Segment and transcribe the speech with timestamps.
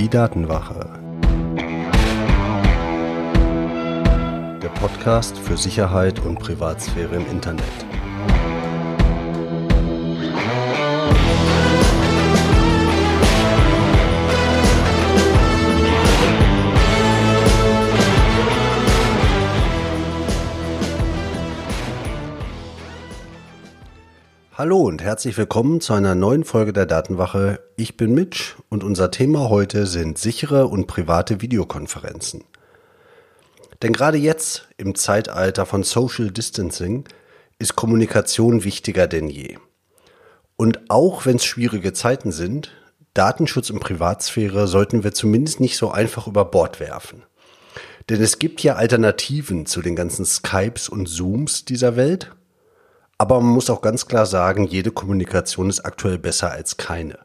[0.00, 0.88] Die Datenwache.
[4.62, 7.89] Der Podcast für Sicherheit und Privatsphäre im Internet.
[24.60, 27.60] Hallo und herzlich willkommen zu einer neuen Folge der Datenwache.
[27.76, 32.44] Ich bin Mitch und unser Thema heute sind sichere und private Videokonferenzen.
[33.80, 37.04] Denn gerade jetzt im Zeitalter von Social Distancing
[37.58, 39.56] ist Kommunikation wichtiger denn je.
[40.56, 42.70] Und auch wenn es schwierige Zeiten sind,
[43.14, 47.22] Datenschutz und Privatsphäre sollten wir zumindest nicht so einfach über Bord werfen.
[48.10, 52.32] Denn es gibt ja Alternativen zu den ganzen Skypes und Zooms dieser Welt
[53.20, 57.18] aber man muss auch ganz klar sagen, jede Kommunikation ist aktuell besser als keine.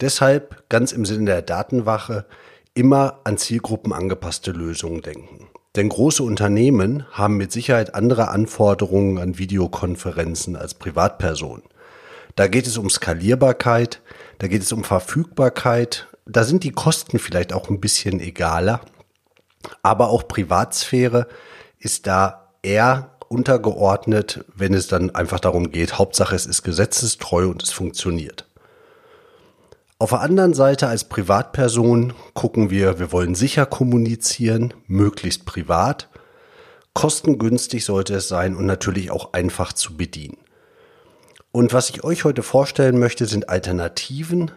[0.00, 2.24] Deshalb ganz im Sinne der Datenwache
[2.72, 5.48] immer an Zielgruppen angepasste Lösungen denken.
[5.74, 11.64] Denn große Unternehmen haben mit Sicherheit andere Anforderungen an Videokonferenzen als Privatpersonen.
[12.36, 14.00] Da geht es um Skalierbarkeit,
[14.38, 18.82] da geht es um Verfügbarkeit, da sind die Kosten vielleicht auch ein bisschen egaler,
[19.82, 21.26] aber auch Privatsphäre
[21.80, 27.62] ist da eher untergeordnet, wenn es dann einfach darum geht, Hauptsache es ist gesetzestreu und
[27.62, 28.46] es funktioniert.
[30.00, 36.08] Auf der anderen Seite als Privatperson gucken wir, wir wollen sicher kommunizieren, möglichst privat.
[36.94, 40.38] Kostengünstig sollte es sein und natürlich auch einfach zu bedienen.
[41.50, 44.52] Und was ich euch heute vorstellen möchte, sind Alternativen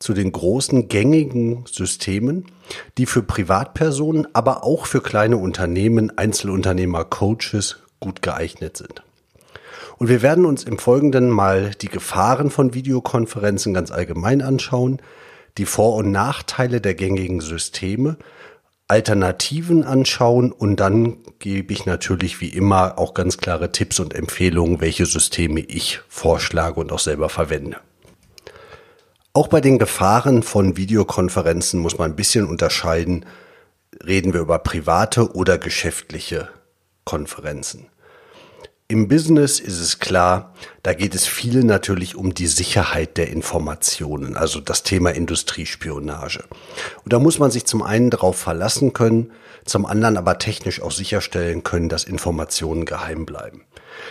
[0.00, 2.46] zu den großen gängigen Systemen,
[2.98, 9.02] die für Privatpersonen, aber auch für kleine Unternehmen, Einzelunternehmer, Coaches gut geeignet sind.
[9.96, 15.00] Und wir werden uns im Folgenden mal die Gefahren von Videokonferenzen ganz allgemein anschauen,
[15.56, 18.18] die Vor- und Nachteile der gängigen Systeme,
[18.88, 24.82] Alternativen anschauen und dann gebe ich natürlich wie immer auch ganz klare Tipps und Empfehlungen,
[24.82, 27.78] welche Systeme ich vorschlage und auch selber verwende.
[29.32, 33.24] Auch bei den Gefahren von Videokonferenzen muss man ein bisschen unterscheiden,
[34.06, 36.50] reden wir über private oder geschäftliche
[37.04, 37.86] Konferenzen.
[38.94, 44.36] Im Business ist es klar, da geht es viel natürlich um die Sicherheit der Informationen,
[44.36, 46.44] also das Thema Industriespionage.
[47.02, 49.32] Und da muss man sich zum einen darauf verlassen können,
[49.64, 53.62] zum anderen aber technisch auch sicherstellen können, dass Informationen geheim bleiben.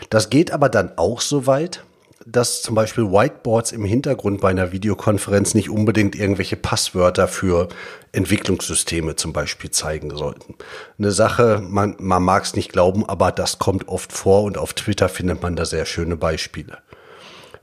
[0.10, 1.86] Das geht aber dann auch so weit,
[2.26, 7.70] dass zum Beispiel Whiteboards im Hintergrund bei einer Videokonferenz nicht unbedingt irgendwelche Passwörter für
[8.12, 10.56] Entwicklungssysteme zum Beispiel zeigen sollten.
[10.98, 14.74] Eine Sache, man, man mag es nicht glauben, aber das kommt oft vor und auf
[14.74, 16.78] Twitter findet man da sehr schöne Beispiele.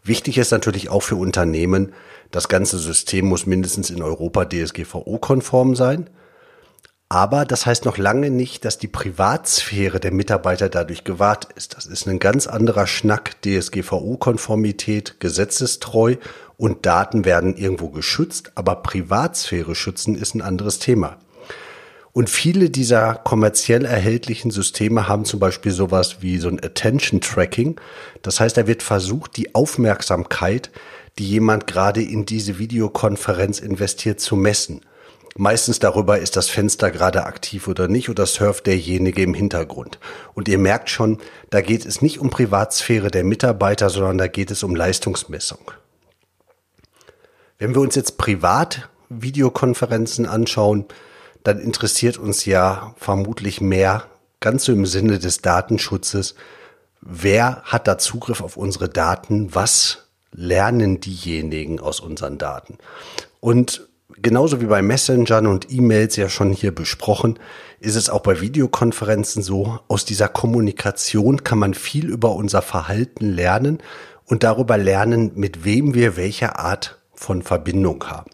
[0.03, 1.93] Wichtig ist natürlich auch für Unternehmen,
[2.31, 6.09] das ganze System muss mindestens in Europa DSGVO-konform sein.
[7.13, 11.77] Aber das heißt noch lange nicht, dass die Privatsphäre der Mitarbeiter dadurch gewahrt ist.
[11.77, 13.43] Das ist ein ganz anderer Schnack.
[13.43, 16.15] DSGVO-Konformität, gesetzestreu
[16.57, 21.17] und Daten werden irgendwo geschützt, aber Privatsphäre schützen ist ein anderes Thema.
[22.13, 27.81] Und viele dieser kommerziell erhältlichen Systeme haben zum Beispiel sowas wie so ein Attention Tracking.
[28.23, 30.71] Das heißt, da wird versucht, die Aufmerksamkeit,
[31.19, 34.83] die jemand gerade in diese Videokonferenz investiert, zu messen.
[35.37, 39.99] Meistens darüber, ist das Fenster gerade aktiv oder nicht oder surft derjenige im Hintergrund.
[40.35, 41.19] Und ihr merkt schon,
[41.51, 45.71] da geht es nicht um Privatsphäre der Mitarbeiter, sondern da geht es um Leistungsmessung.
[47.59, 50.87] Wenn wir uns jetzt privat Videokonferenzen anschauen,
[51.45, 54.05] dann interessiert uns ja vermutlich mehr,
[54.41, 56.35] ganz so im Sinne des Datenschutzes,
[57.01, 62.79] wer hat da Zugriff auf unsere Daten, was lernen diejenigen aus unseren Daten.
[63.41, 63.89] Und
[64.23, 67.39] genauso wie bei Messengern und E-Mails ja schon hier besprochen,
[67.81, 73.31] ist es auch bei Videokonferenzen so, aus dieser Kommunikation kann man viel über unser Verhalten
[73.31, 73.79] lernen
[74.27, 78.31] und darüber lernen, mit wem wir welche Art von Verbindung haben.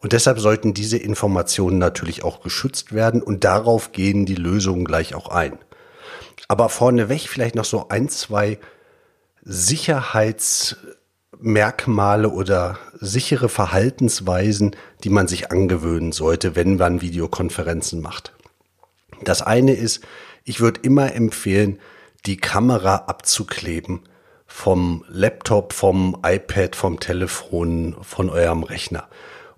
[0.00, 5.14] Und deshalb sollten diese Informationen natürlich auch geschützt werden und darauf gehen die Lösungen gleich
[5.14, 5.58] auch ein.
[6.48, 8.58] Aber vorneweg vielleicht noch so ein, zwei
[9.42, 10.76] Sicherheits
[11.42, 18.32] Merkmale oder sichere Verhaltensweisen, die man sich angewöhnen sollte, wenn man Videokonferenzen macht.
[19.24, 20.00] Das eine ist,
[20.44, 21.78] ich würde immer empfehlen,
[22.26, 24.00] die Kamera abzukleben
[24.46, 29.08] vom Laptop, vom iPad, vom Telefon, von eurem Rechner.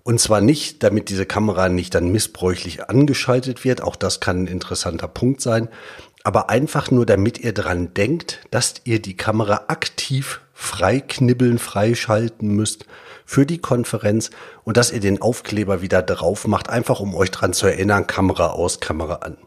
[0.03, 4.47] Und zwar nicht, damit diese Kamera nicht dann missbräuchlich angeschaltet wird, auch das kann ein
[4.47, 5.69] interessanter Punkt sein,
[6.23, 12.85] aber einfach nur, damit ihr dran denkt, dass ihr die Kamera aktiv freiknibbeln, freischalten müsst
[13.25, 14.31] für die Konferenz
[14.63, 18.47] und dass ihr den Aufkleber wieder drauf macht, einfach um euch dran zu erinnern, Kamera
[18.47, 19.37] aus, Kamera an.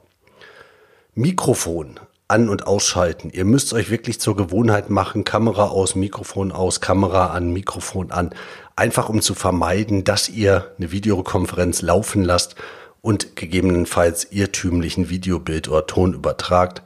[1.14, 1.98] Mikrofon
[2.28, 3.30] an- und ausschalten.
[3.30, 8.30] Ihr müsst euch wirklich zur Gewohnheit machen, Kamera aus, Mikrofon aus, Kamera an, Mikrofon an.
[8.74, 12.56] Einfach um zu vermeiden, dass ihr eine Videokonferenz laufen lasst
[13.00, 16.82] und gegebenenfalls irrtümlichen Videobild oder Ton übertragt.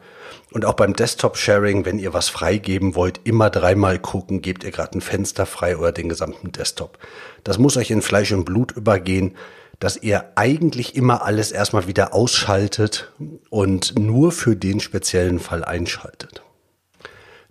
[0.53, 4.99] Und auch beim Desktop-Sharing, wenn ihr was freigeben wollt, immer dreimal gucken, gebt ihr gerade
[4.99, 6.99] ein Fenster frei oder den gesamten Desktop.
[7.45, 9.37] Das muss euch in Fleisch und Blut übergehen,
[9.79, 13.13] dass ihr eigentlich immer alles erstmal wieder ausschaltet
[13.49, 16.43] und nur für den speziellen Fall einschaltet.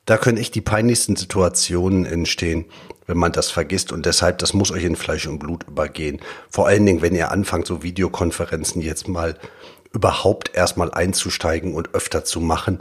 [0.05, 2.65] Da können echt die peinlichsten Situationen entstehen,
[3.05, 6.19] wenn man das vergisst und deshalb, das muss euch in Fleisch und Blut übergehen.
[6.49, 9.35] Vor allen Dingen, wenn ihr anfangt, so Videokonferenzen jetzt mal
[9.93, 12.79] überhaupt erstmal einzusteigen und öfter zu machen,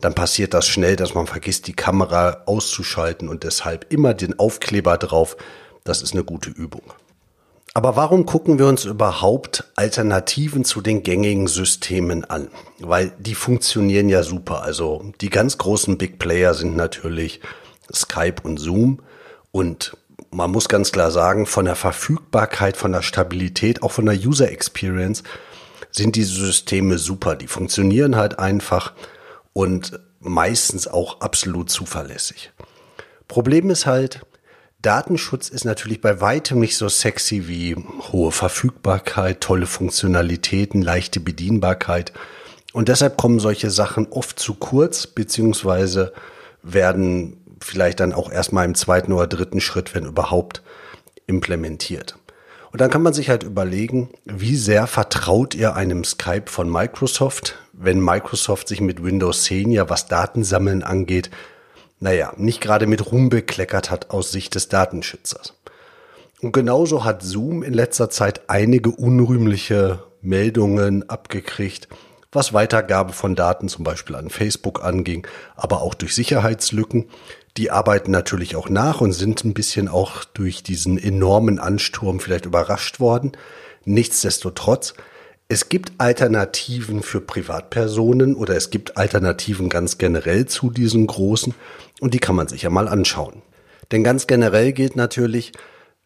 [0.00, 4.96] dann passiert das schnell, dass man vergisst, die Kamera auszuschalten und deshalb immer den Aufkleber
[4.96, 5.36] drauf.
[5.84, 6.82] Das ist eine gute Übung.
[7.72, 12.48] Aber warum gucken wir uns überhaupt Alternativen zu den gängigen Systemen an?
[12.80, 14.62] Weil die funktionieren ja super.
[14.62, 17.40] Also die ganz großen Big Player sind natürlich
[17.94, 19.00] Skype und Zoom.
[19.52, 19.96] Und
[20.32, 24.50] man muss ganz klar sagen, von der Verfügbarkeit, von der Stabilität, auch von der User
[24.50, 25.22] Experience
[25.90, 27.36] sind diese Systeme super.
[27.36, 28.92] Die funktionieren halt einfach
[29.52, 32.52] und meistens auch absolut zuverlässig.
[33.28, 34.20] Problem ist halt,
[34.82, 37.76] Datenschutz ist natürlich bei weitem nicht so sexy wie
[38.12, 42.12] hohe Verfügbarkeit, tolle Funktionalitäten, leichte Bedienbarkeit.
[42.72, 46.12] Und deshalb kommen solche Sachen oft zu kurz, beziehungsweise
[46.62, 50.62] werden vielleicht dann auch erstmal im zweiten oder dritten Schritt, wenn überhaupt,
[51.26, 52.16] implementiert.
[52.72, 57.56] Und dann kann man sich halt überlegen, wie sehr vertraut ihr einem Skype von Microsoft,
[57.72, 61.30] wenn Microsoft sich mit Windows 10 ja, was Datensammeln angeht,
[61.98, 65.54] naja, nicht gerade mit Ruhm bekleckert hat aus Sicht des Datenschützers.
[66.40, 71.88] Und genauso hat Zoom in letzter Zeit einige unrühmliche Meldungen abgekriegt,
[72.32, 75.26] was Weitergabe von Daten zum Beispiel an Facebook anging,
[75.56, 77.10] aber auch durch Sicherheitslücken.
[77.56, 82.46] Die arbeiten natürlich auch nach und sind ein bisschen auch durch diesen enormen Ansturm vielleicht
[82.46, 83.32] überrascht worden.
[83.84, 84.94] Nichtsdestotrotz,
[85.48, 91.54] es gibt Alternativen für Privatpersonen oder es gibt Alternativen ganz generell zu diesen großen
[92.00, 93.42] und die kann man sich ja mal anschauen.
[93.90, 95.52] Denn ganz generell gilt natürlich,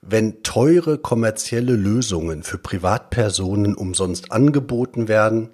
[0.01, 5.51] wenn teure kommerzielle Lösungen für Privatpersonen umsonst angeboten werden,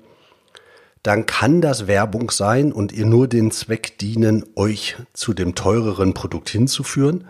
[1.03, 6.13] dann kann das Werbung sein und ihr nur den Zweck dienen, euch zu dem teureren
[6.13, 7.27] Produkt hinzuführen.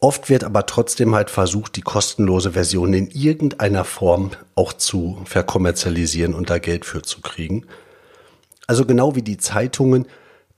[0.00, 6.34] Oft wird aber trotzdem halt versucht, die kostenlose Version in irgendeiner Form auch zu verkommerzialisieren
[6.34, 7.66] und da Geld für zu kriegen.
[8.66, 10.06] Also genau wie die Zeitungen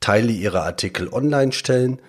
[0.00, 2.00] Teile ihrer Artikel online stellen,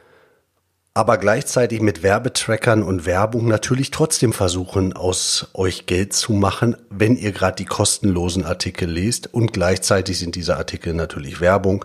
[0.98, 7.18] aber gleichzeitig mit Werbetrackern und Werbung natürlich trotzdem versuchen, aus euch Geld zu machen, wenn
[7.18, 9.32] ihr gerade die kostenlosen Artikel lest.
[9.34, 11.84] Und gleichzeitig sind diese Artikel natürlich Werbung.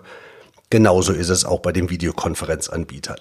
[0.69, 3.17] Genauso ist es auch bei den Videokonferenzanbietern.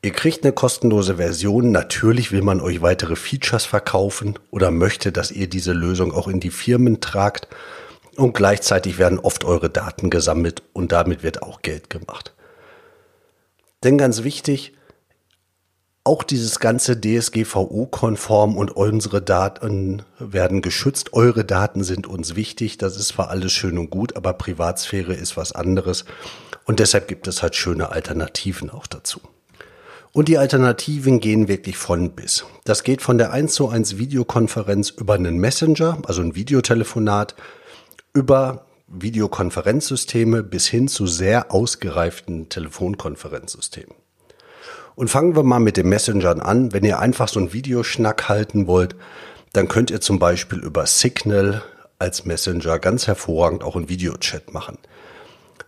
[0.00, 1.72] Ihr kriegt eine kostenlose Version.
[1.72, 6.40] Natürlich will man euch weitere Features verkaufen oder möchte, dass ihr diese Lösung auch in
[6.40, 7.48] die Firmen tragt.
[8.16, 12.32] Und gleichzeitig werden oft eure Daten gesammelt und damit wird auch Geld gemacht.
[13.84, 14.72] Denn ganz wichtig,
[16.08, 21.12] auch dieses ganze DSGVO-konform und unsere Daten werden geschützt.
[21.12, 22.78] Eure Daten sind uns wichtig.
[22.78, 26.06] Das ist zwar alles schön und gut, aber Privatsphäre ist was anderes.
[26.64, 29.20] Und deshalb gibt es halt schöne Alternativen auch dazu.
[30.12, 32.46] Und die Alternativen gehen wirklich von bis.
[32.64, 37.34] Das geht von der 1 zu 1 Videokonferenz über einen Messenger, also ein Videotelefonat,
[38.14, 43.97] über Videokonferenzsysteme bis hin zu sehr ausgereiften Telefonkonferenzsystemen.
[44.98, 46.72] Und fangen wir mal mit den Messengern an.
[46.72, 48.96] Wenn ihr einfach so einen Videoschnack halten wollt,
[49.52, 51.62] dann könnt ihr zum Beispiel über Signal
[52.00, 54.76] als Messenger ganz hervorragend auch einen Videochat machen.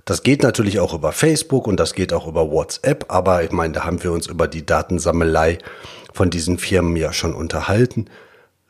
[0.05, 3.73] Das geht natürlich auch über Facebook und das geht auch über WhatsApp, aber ich meine,
[3.73, 5.59] da haben wir uns über die Datensammelei
[6.13, 8.07] von diesen Firmen ja schon unterhalten.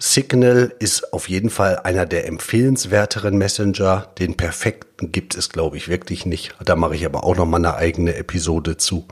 [0.03, 4.09] Signal ist auf jeden Fall einer der empfehlenswerteren Messenger.
[4.19, 6.55] Den perfekten gibt es, glaube ich, wirklich nicht.
[6.65, 9.07] Da mache ich aber auch noch mal eine eigene Episode zu.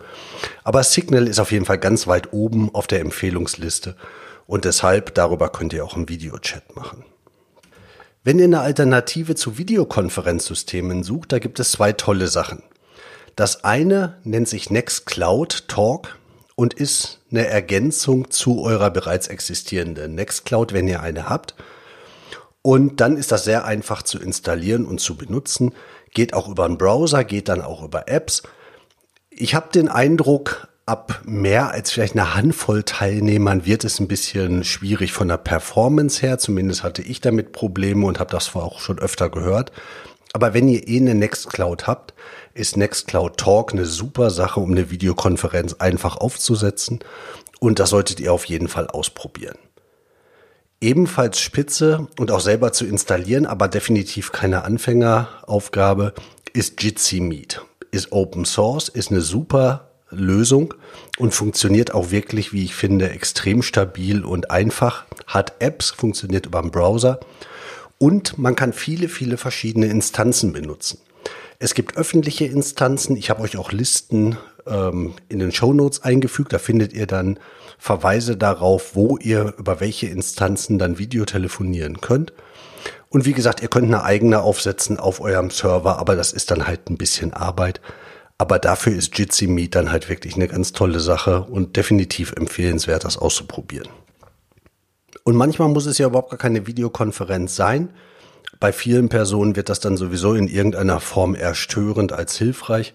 [0.64, 3.96] Aber Signal ist auf jeden Fall ganz weit oben auf der Empfehlungsliste
[4.46, 7.04] und deshalb darüber könnt ihr auch einen Videochat machen.
[8.24, 12.62] Wenn ihr eine Alternative zu Videokonferenzsystemen sucht, da gibt es zwei tolle Sachen.
[13.36, 16.17] Das eine nennt sich Nextcloud Talk
[16.58, 21.54] und ist eine Ergänzung zu eurer bereits existierenden Nextcloud, wenn ihr eine habt.
[22.62, 25.72] Und dann ist das sehr einfach zu installieren und zu benutzen.
[26.14, 28.42] Geht auch über einen Browser, geht dann auch über Apps.
[29.30, 34.64] Ich habe den Eindruck, ab mehr als vielleicht eine Handvoll Teilnehmern wird es ein bisschen
[34.64, 36.38] schwierig von der Performance her.
[36.38, 39.70] Zumindest hatte ich damit Probleme und habe das auch schon öfter gehört.
[40.32, 42.14] Aber wenn ihr eh eine Nextcloud habt,
[42.54, 47.00] ist Nextcloud Talk eine super Sache, um eine Videokonferenz einfach aufzusetzen.
[47.60, 49.56] Und das solltet ihr auf jeden Fall ausprobieren.
[50.80, 56.14] Ebenfalls spitze und auch selber zu installieren, aber definitiv keine Anfängeraufgabe,
[56.52, 57.62] ist Jitsi Meet.
[57.90, 60.74] Ist Open Source, ist eine super Lösung
[61.18, 65.04] und funktioniert auch wirklich, wie ich finde, extrem stabil und einfach.
[65.26, 67.18] Hat Apps, funktioniert über den Browser
[67.98, 70.98] und man kann viele, viele verschiedene Instanzen benutzen.
[71.58, 73.16] Es gibt öffentliche Instanzen.
[73.16, 76.52] Ich habe euch auch Listen ähm, in den Show Notes eingefügt.
[76.52, 77.38] Da findet ihr dann
[77.78, 82.32] Verweise darauf, wo ihr über welche Instanzen dann Videotelefonieren könnt.
[83.08, 86.66] Und wie gesagt, ihr könnt eine eigene aufsetzen auf eurem Server, aber das ist dann
[86.66, 87.80] halt ein bisschen Arbeit.
[88.36, 93.04] Aber dafür ist Jitsi Meet dann halt wirklich eine ganz tolle Sache und definitiv empfehlenswert,
[93.04, 93.88] das auszuprobieren.
[95.28, 97.90] Und manchmal muss es ja überhaupt gar keine Videokonferenz sein.
[98.60, 102.94] Bei vielen Personen wird das dann sowieso in irgendeiner Form eher störend als hilfreich.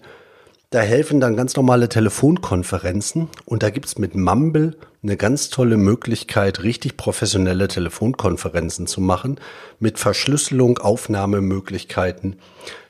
[0.70, 6.64] Da helfen dann ganz normale Telefonkonferenzen und da gibt's mit Mumble eine ganz tolle Möglichkeit,
[6.64, 9.38] richtig professionelle Telefonkonferenzen zu machen,
[9.78, 12.40] mit Verschlüsselung, Aufnahmemöglichkeiten.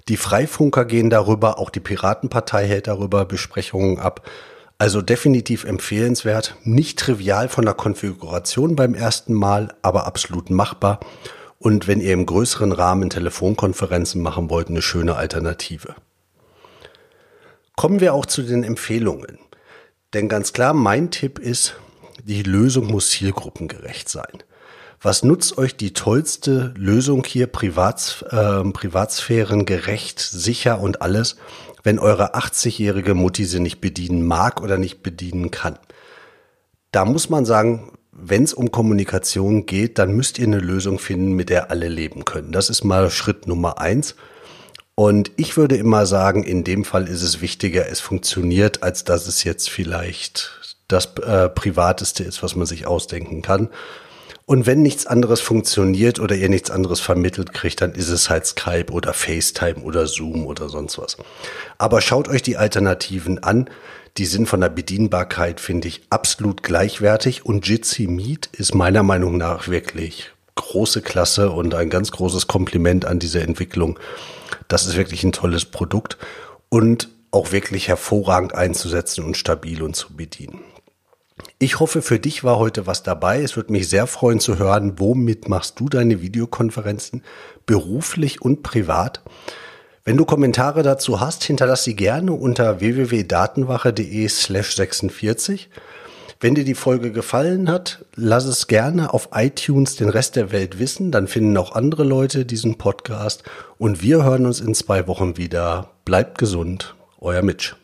[0.08, 4.26] Die Freifunker gehen darüber, auch die Piratenpartei hält darüber Besprechungen ab.
[4.84, 11.00] Also definitiv empfehlenswert, nicht trivial von der Konfiguration beim ersten Mal, aber absolut machbar.
[11.58, 15.94] Und wenn ihr im größeren Rahmen Telefonkonferenzen machen wollt, eine schöne Alternative.
[17.76, 19.38] Kommen wir auch zu den Empfehlungen.
[20.12, 21.76] Denn ganz klar, mein Tipp ist,
[22.22, 24.42] die Lösung muss zielgruppengerecht sein.
[25.00, 29.64] Was nutzt euch die tollste Lösung hier, Privats, äh, Privatsphären
[30.18, 31.36] sicher und alles,
[31.84, 35.78] wenn eure 80-jährige Mutti sie nicht bedienen mag oder nicht bedienen kann?
[36.90, 41.32] Da muss man sagen, wenn es um Kommunikation geht, dann müsst ihr eine Lösung finden,
[41.32, 42.52] mit der alle leben können.
[42.52, 44.14] Das ist mal Schritt Nummer eins.
[44.94, 49.26] Und ich würde immer sagen, in dem Fall ist es wichtiger, es funktioniert, als dass
[49.26, 53.68] es jetzt vielleicht das äh, Privateste ist, was man sich ausdenken kann.
[54.46, 58.46] Und wenn nichts anderes funktioniert oder ihr nichts anderes vermittelt kriegt, dann ist es halt
[58.46, 61.16] Skype oder FaceTime oder Zoom oder sonst was.
[61.78, 63.70] Aber schaut euch die Alternativen an.
[64.18, 67.46] Die sind von der Bedienbarkeit, finde ich, absolut gleichwertig.
[67.46, 73.06] Und Jitsi Meet ist meiner Meinung nach wirklich große Klasse und ein ganz großes Kompliment
[73.06, 73.98] an diese Entwicklung.
[74.68, 76.18] Das ist wirklich ein tolles Produkt
[76.68, 80.60] und auch wirklich hervorragend einzusetzen und stabil und zu bedienen.
[81.58, 83.42] Ich hoffe, für dich war heute was dabei.
[83.42, 87.22] Es würde mich sehr freuen zu hören, womit machst du deine Videokonferenzen
[87.66, 89.22] beruflich und privat.
[90.04, 95.70] Wenn du Kommentare dazu hast, hinterlass sie gerne unter www.datenwache.de slash 46.
[96.40, 100.78] Wenn dir die Folge gefallen hat, lass es gerne auf iTunes den Rest der Welt
[100.78, 101.10] wissen.
[101.10, 103.44] Dann finden auch andere Leute diesen Podcast.
[103.78, 105.90] Und wir hören uns in zwei Wochen wieder.
[106.04, 106.94] Bleibt gesund.
[107.18, 107.74] Euer Mitch.